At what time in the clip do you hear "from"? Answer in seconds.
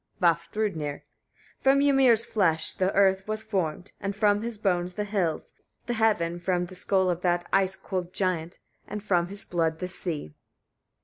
1.61-1.81, 4.15-4.41, 6.39-6.65, 9.03-9.27